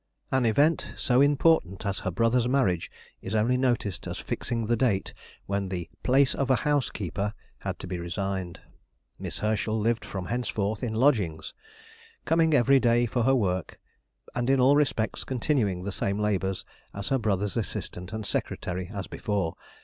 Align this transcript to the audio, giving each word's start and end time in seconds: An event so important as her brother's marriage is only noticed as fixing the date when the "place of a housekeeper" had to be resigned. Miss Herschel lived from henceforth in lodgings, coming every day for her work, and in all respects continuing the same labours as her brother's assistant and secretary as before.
An 0.31 0.47
event 0.47 0.95
so 0.97 1.21
important 1.21 1.85
as 1.85 1.99
her 1.99 2.09
brother's 2.09 2.47
marriage 2.47 2.89
is 3.21 3.35
only 3.35 3.55
noticed 3.55 4.07
as 4.07 4.17
fixing 4.17 4.65
the 4.65 4.75
date 4.75 5.13
when 5.45 5.69
the 5.69 5.91
"place 6.01 6.33
of 6.33 6.49
a 6.49 6.55
housekeeper" 6.65 7.35
had 7.59 7.77
to 7.77 7.85
be 7.85 7.99
resigned. 7.99 8.61
Miss 9.19 9.37
Herschel 9.37 9.77
lived 9.79 10.03
from 10.03 10.25
henceforth 10.25 10.81
in 10.81 10.95
lodgings, 10.95 11.53
coming 12.25 12.55
every 12.55 12.79
day 12.79 13.05
for 13.05 13.21
her 13.21 13.35
work, 13.35 13.79
and 14.33 14.49
in 14.49 14.59
all 14.59 14.75
respects 14.75 15.23
continuing 15.23 15.83
the 15.83 15.91
same 15.91 16.17
labours 16.17 16.65
as 16.95 17.09
her 17.09 17.19
brother's 17.19 17.55
assistant 17.55 18.11
and 18.11 18.25
secretary 18.25 18.89
as 18.91 19.05
before. 19.05 19.53